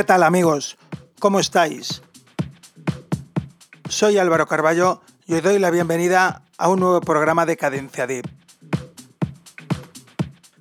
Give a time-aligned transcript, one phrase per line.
[0.00, 0.78] ¿Qué tal amigos?
[1.18, 2.00] ¿Cómo estáis?
[3.86, 8.24] Soy Álvaro Carballo y os doy la bienvenida a un nuevo programa de Cadencia Deep.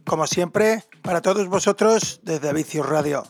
[0.06, 3.24] Como siempre, para todos vosotros desde Vicios Radio.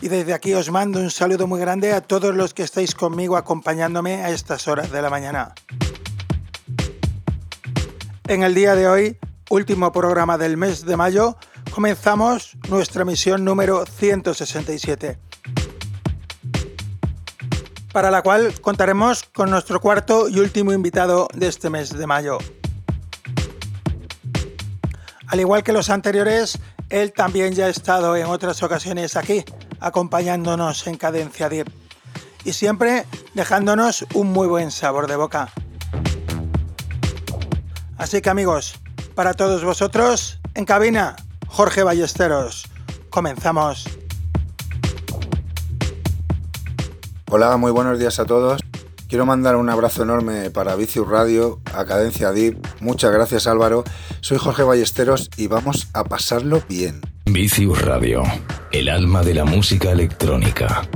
[0.00, 3.36] Y desde aquí os mando un saludo muy grande a todos los que estáis conmigo
[3.36, 5.52] acompañándome a estas horas de la mañana.
[8.26, 9.18] En el día de hoy,
[9.50, 11.36] último programa del mes de mayo,
[11.70, 15.18] comenzamos nuestra misión número 167,
[17.92, 22.38] para la cual contaremos con nuestro cuarto y último invitado de este mes de mayo.
[25.28, 29.44] Al igual que los anteriores, él también ya ha estado en otras ocasiones aquí,
[29.78, 31.70] acompañándonos en Cadencia Deep,
[32.44, 35.50] y siempre dejándonos un muy buen sabor de boca.
[37.96, 38.74] Así que amigos,
[39.14, 41.16] para todos vosotros, en cabina,
[41.50, 42.64] Jorge Ballesteros.
[43.10, 43.84] Comenzamos.
[47.28, 48.60] Hola, muy buenos días a todos.
[49.08, 52.56] Quiero mandar un abrazo enorme para Vicius Radio, a Cadencia Deep.
[52.80, 53.82] Muchas gracias Álvaro.
[54.20, 57.00] Soy Jorge Ballesteros y vamos a pasarlo bien.
[57.26, 58.22] Vicius Radio,
[58.70, 60.88] el alma de la música electrónica.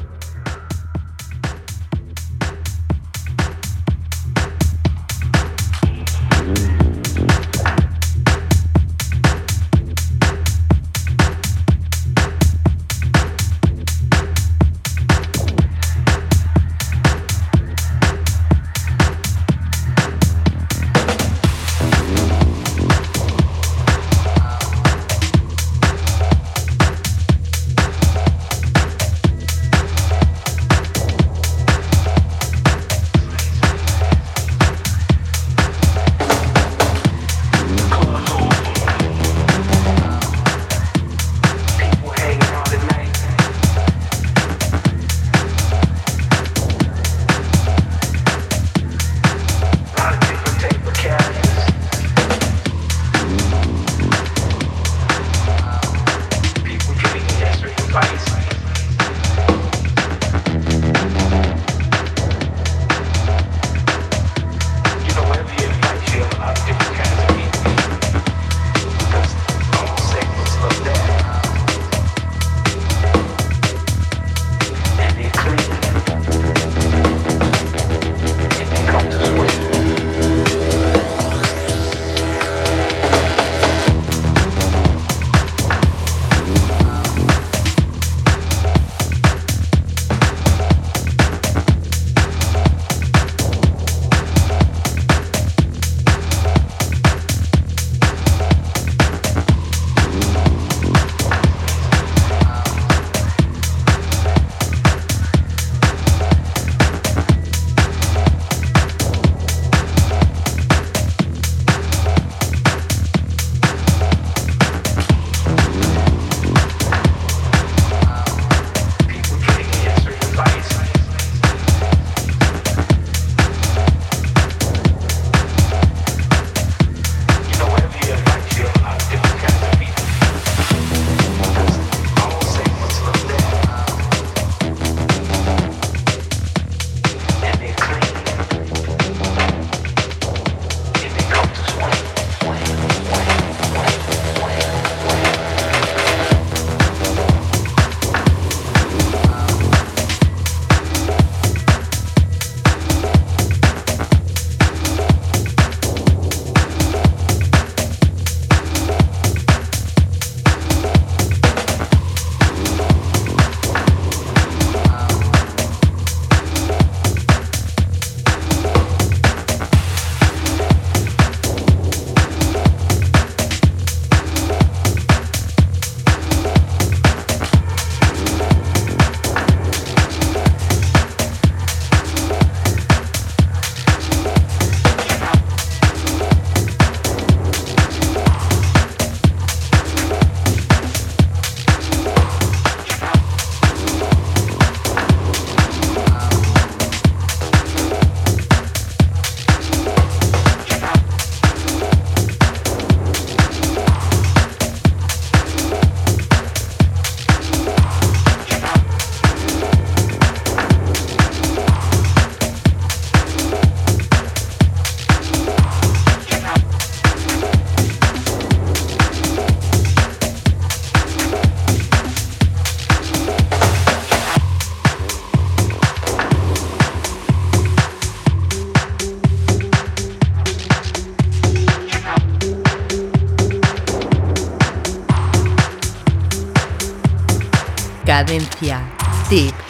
[238.15, 238.81] Cadencia.
[239.29, 239.64] Tip.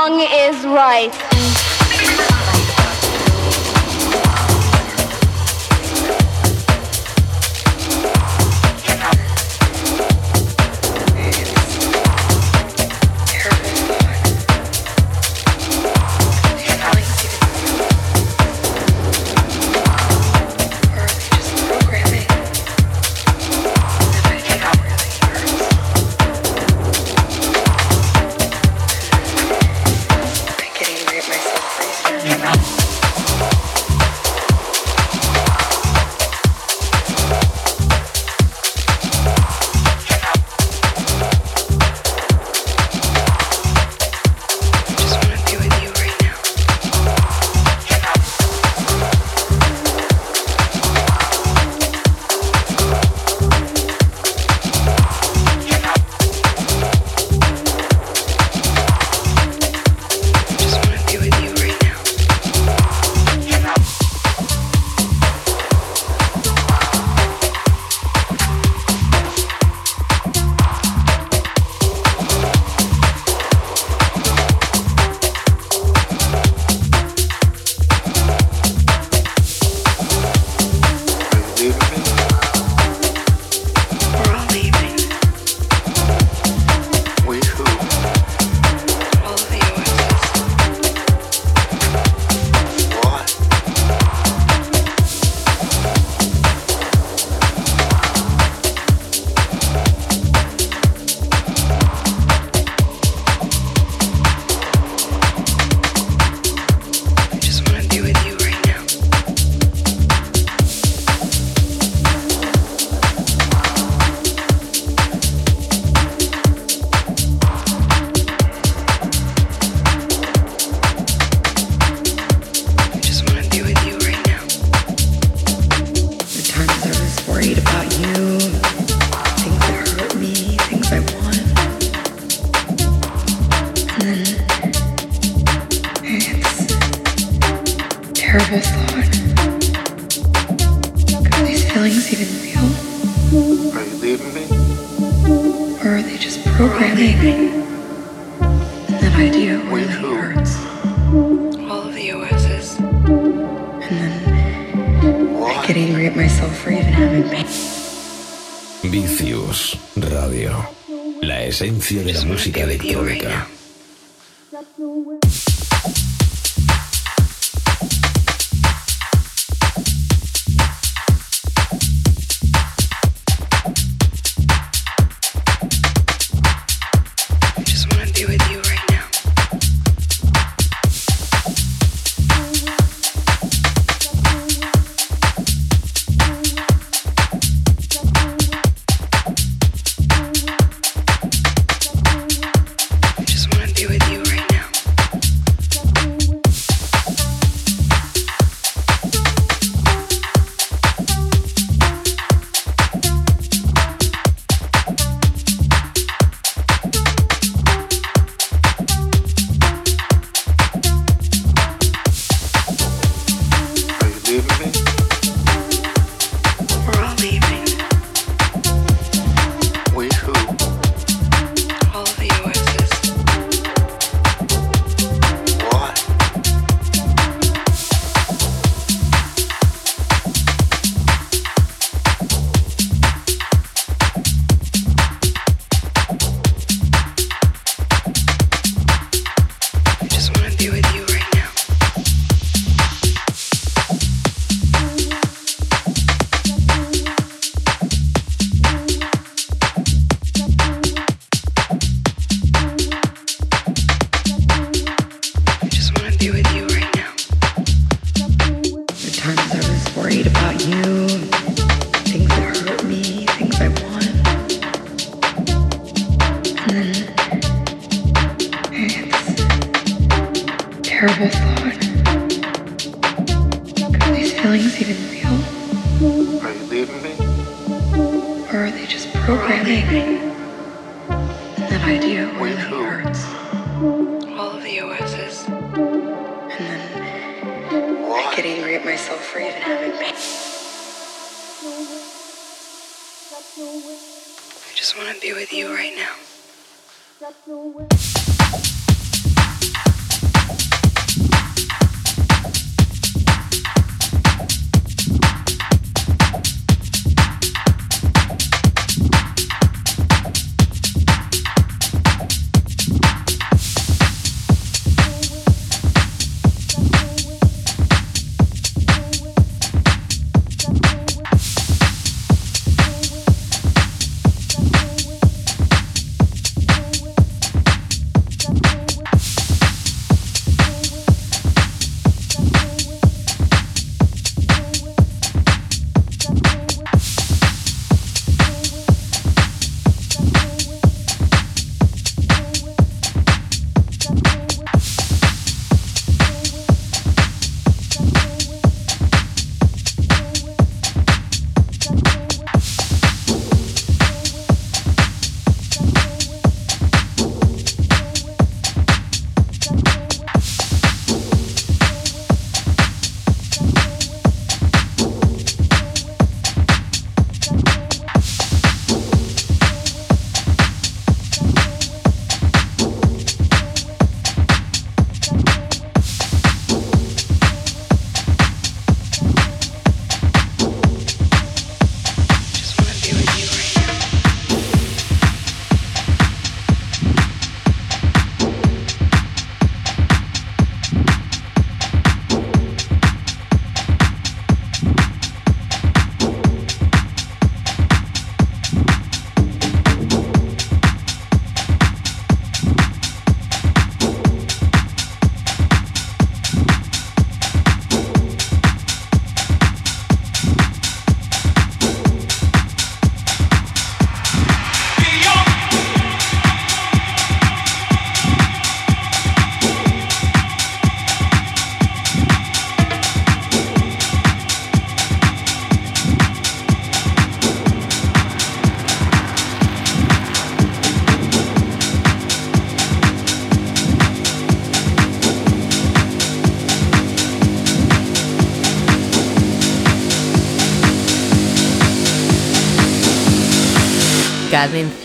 [0.00, 1.69] wrong is right.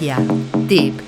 [0.05, 0.17] Media.
[0.67, 1.04] Deep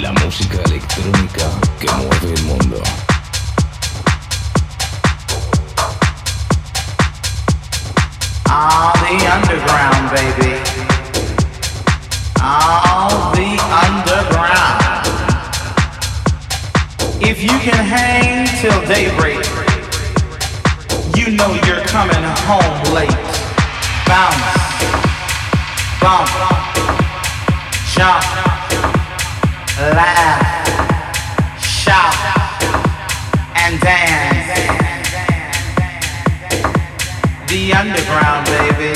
[0.00, 1.44] La música electrónica
[1.78, 2.82] que mueve el mundo.
[8.46, 10.56] Ah, the underground, baby.
[12.40, 15.06] Ah, the underground.
[17.22, 19.46] If you can hang till daybreak,
[21.16, 23.10] you know you're coming home late.
[24.06, 24.44] Bounce,
[26.00, 26.28] bump,
[27.94, 28.53] jump
[29.78, 32.14] laugh, shout,
[33.56, 34.54] and dance.
[37.48, 38.94] The underground, baby.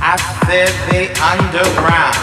[0.00, 2.16] I said the underground.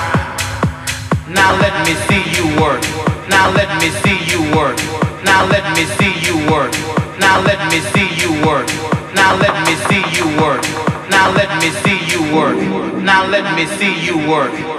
[1.28, 2.82] Now let me see you work.
[3.30, 4.78] Now let me see you work.
[5.24, 6.72] Now let me see you work.
[7.20, 8.68] Now let me see you work.
[9.14, 10.64] Now let me see you work.
[11.10, 12.58] Now let me see you work.
[13.04, 14.79] Now let me see you work.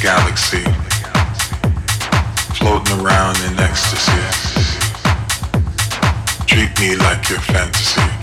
[0.00, 0.62] Galaxy.
[2.54, 4.12] Floating around in ecstasy.
[6.46, 8.15] Treat me like your fantasy.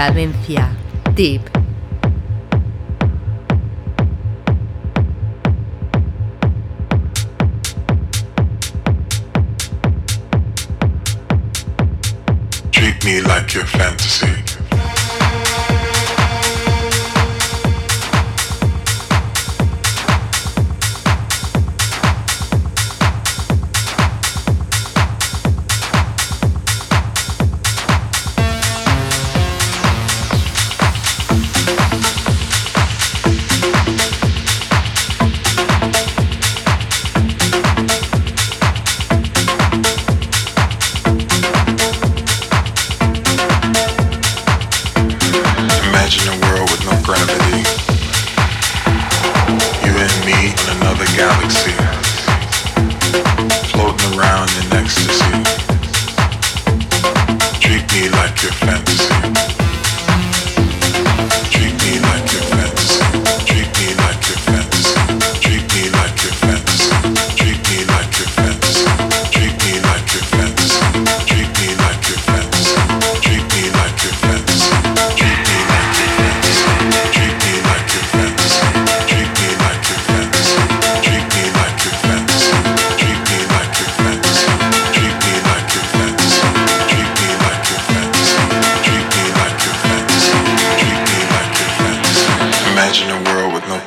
[0.00, 0.70] Cadencia.
[1.14, 1.59] Tip.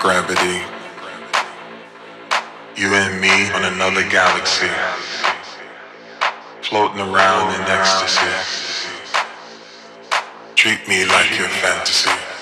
[0.03, 0.59] gravity.
[2.75, 4.67] You and me on another galaxy,
[6.61, 8.27] floating around in ecstasy.
[10.55, 12.32] Treat me like your fantasy.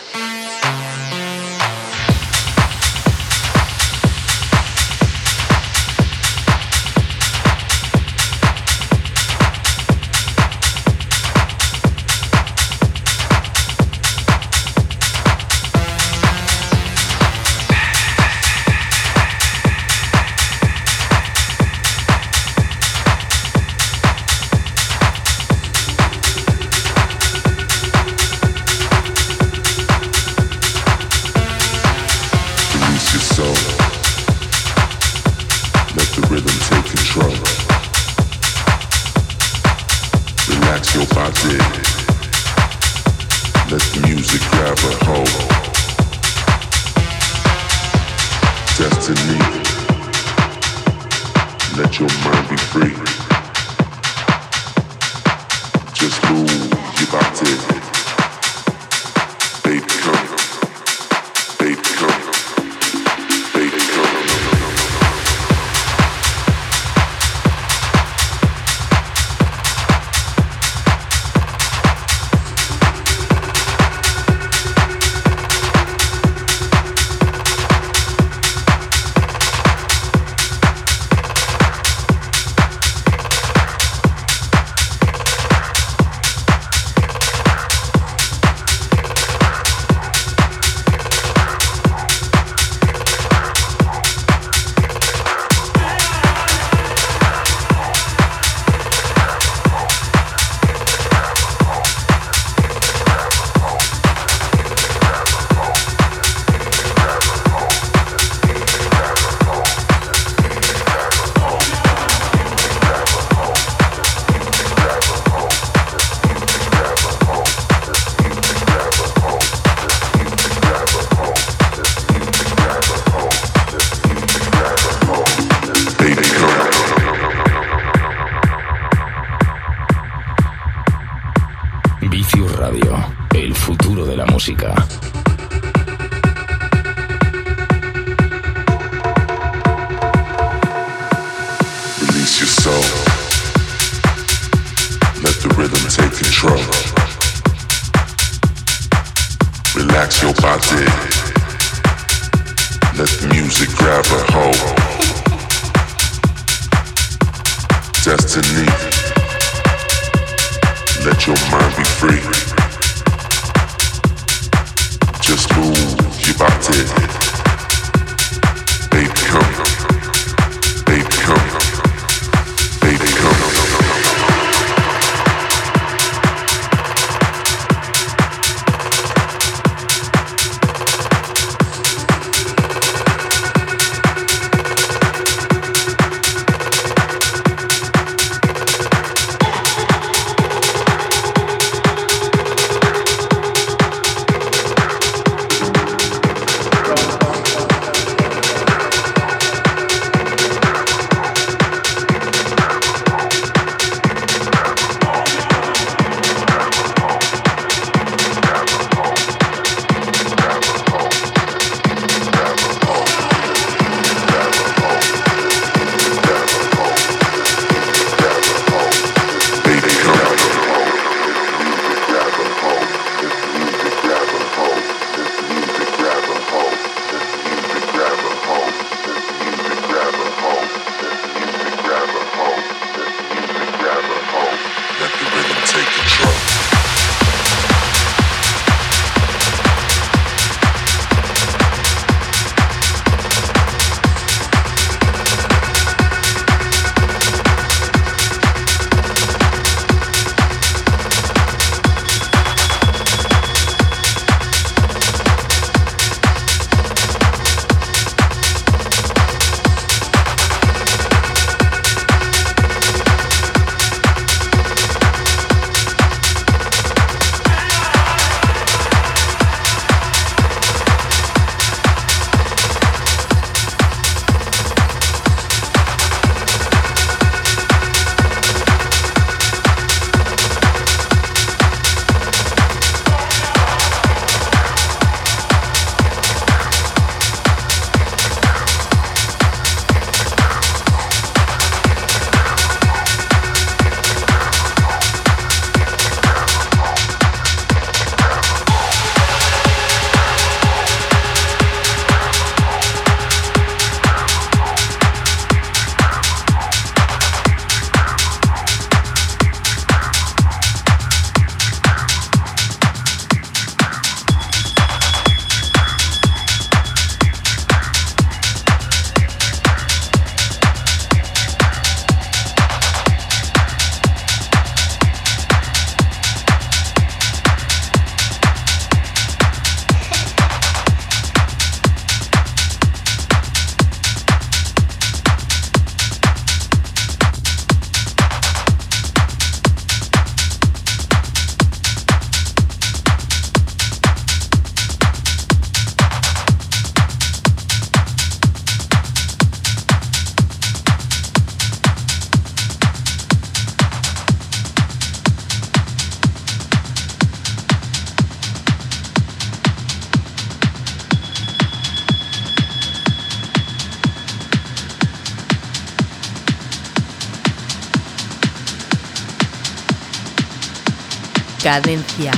[371.72, 372.34] Cadencia.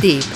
[0.00, 0.35] Tip.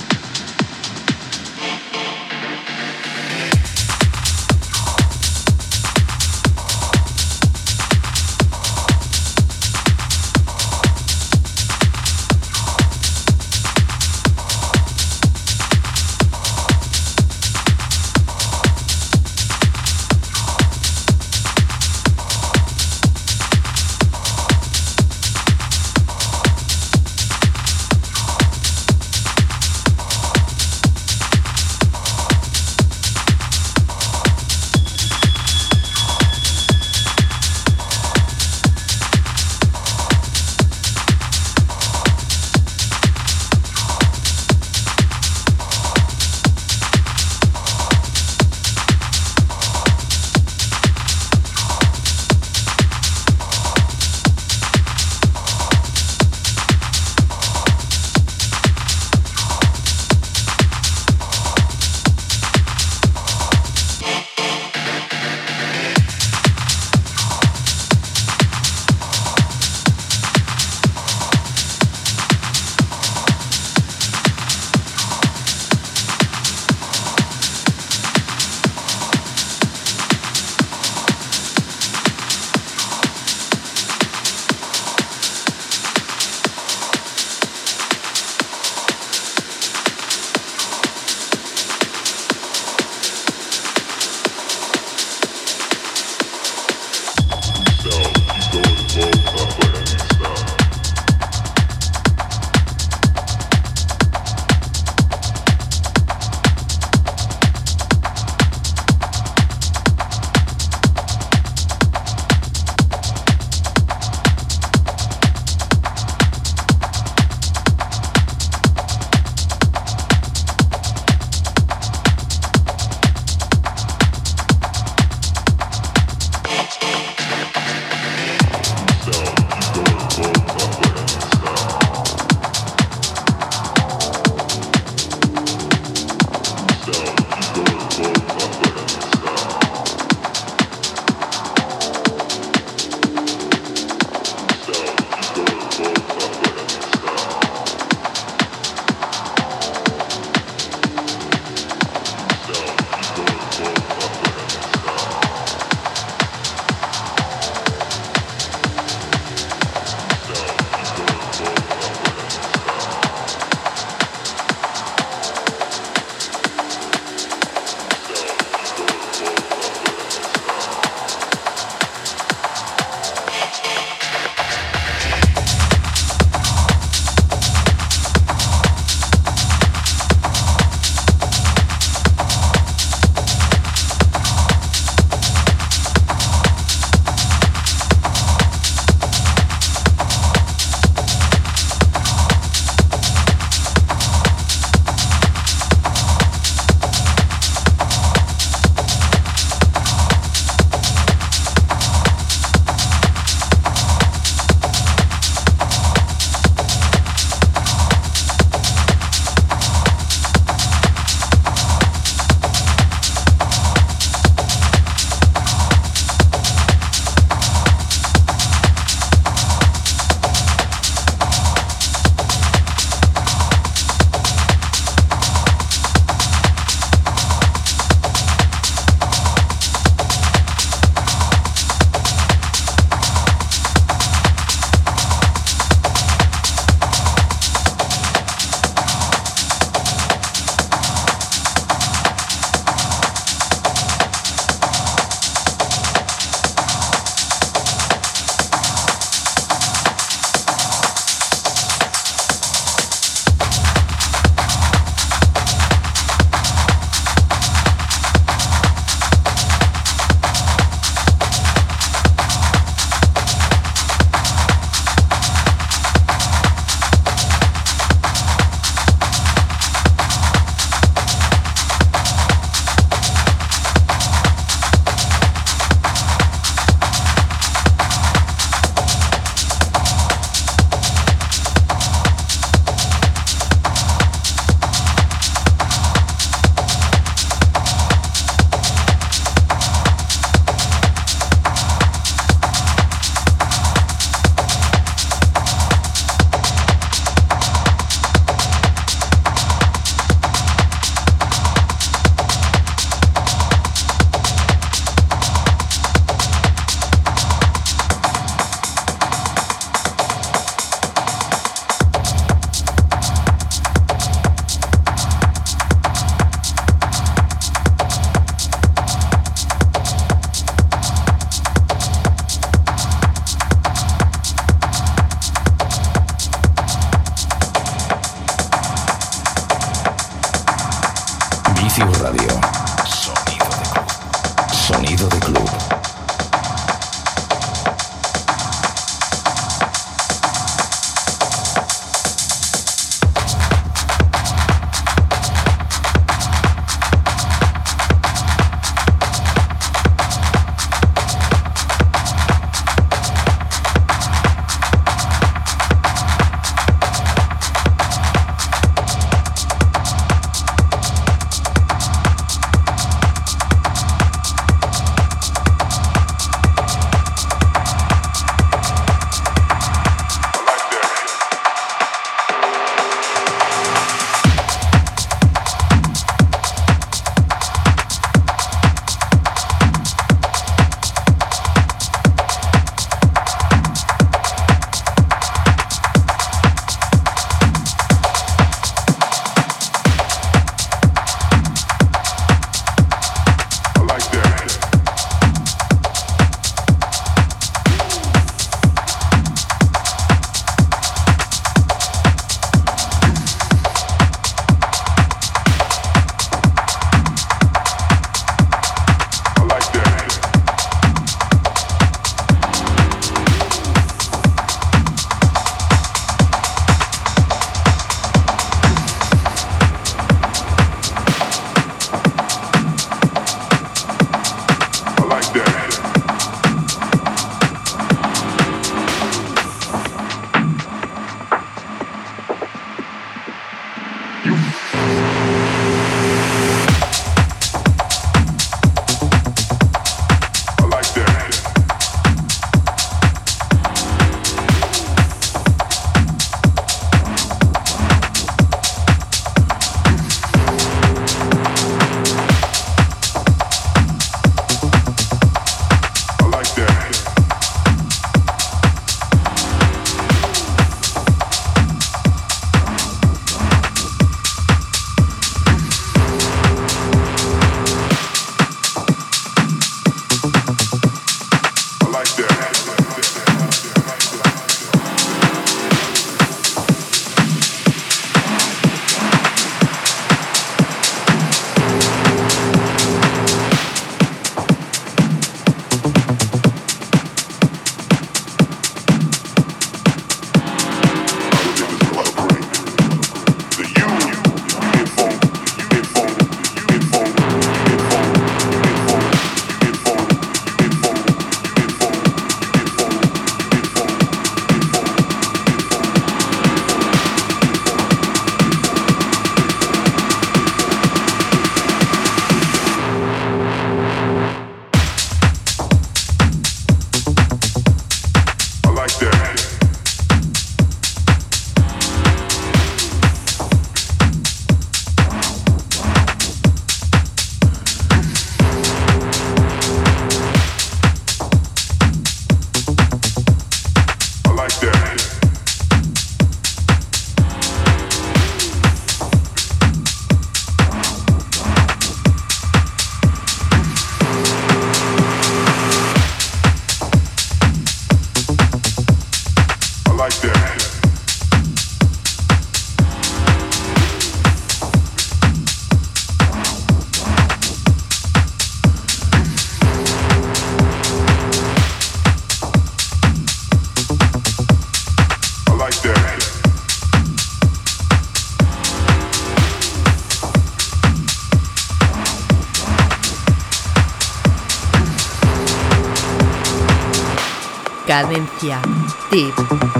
[579.11, 579.70] Deep.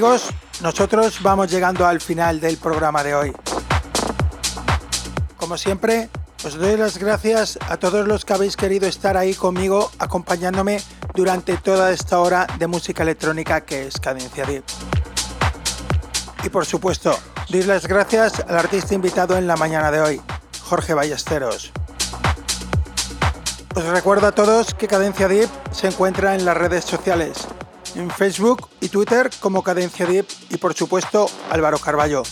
[0.00, 0.30] Amigos,
[0.62, 3.32] nosotros vamos llegando al final del programa de hoy.
[5.36, 6.08] Como siempre,
[6.42, 10.80] os doy las gracias a todos los que habéis querido estar ahí conmigo acompañándome
[11.14, 14.64] durante toda esta hora de música electrónica que es Cadencia Deep.
[16.44, 17.14] Y por supuesto,
[17.50, 20.22] doy las gracias al artista invitado en la mañana de hoy,
[20.62, 21.72] Jorge Ballesteros.
[23.74, 27.46] Os recuerdo a todos que Cadencia Deep se encuentra en las redes sociales,
[27.94, 32.22] en Facebook y Twitter como Cadencia Deep y por supuesto Álvaro Carballo.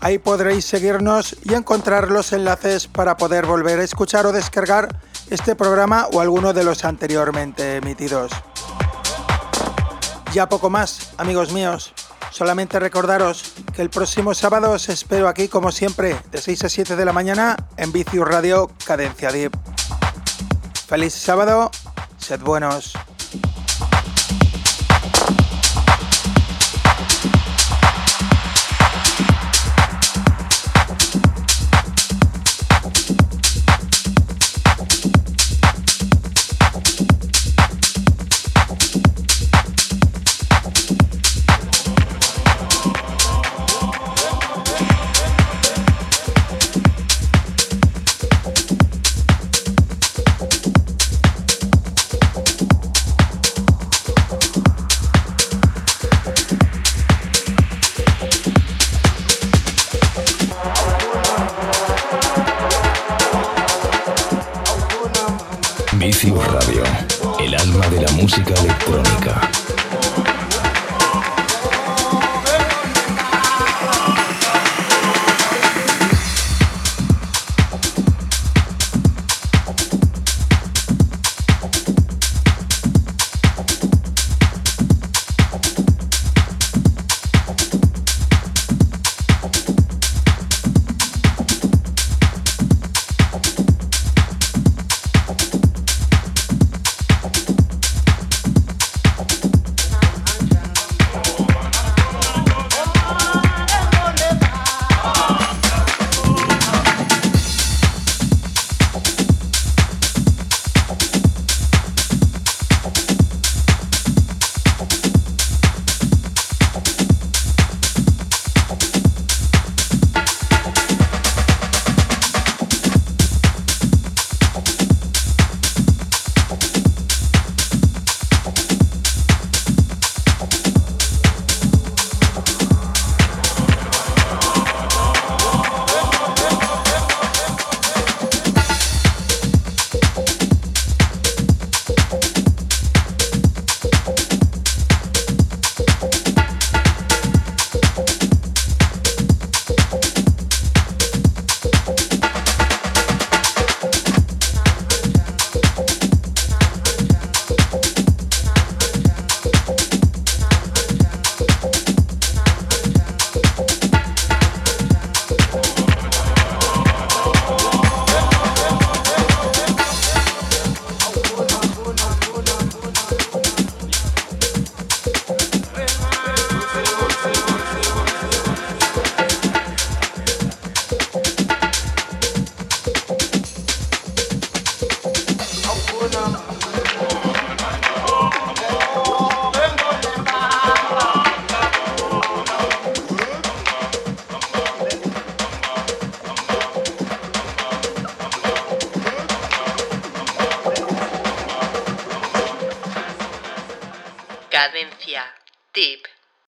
[0.00, 5.56] Ahí podréis seguirnos y encontrar los enlaces para poder volver a escuchar o descargar este
[5.56, 8.30] programa o alguno de los anteriormente emitidos.
[10.32, 11.92] Ya poco más, amigos míos.
[12.30, 16.96] Solamente recordaros que el próximo sábado os espero aquí como siempre de 6 a 7
[16.96, 19.56] de la mañana en Vicius Radio Cadencia Deep.
[20.86, 21.70] Feliz sábado,
[22.18, 22.92] sed buenos.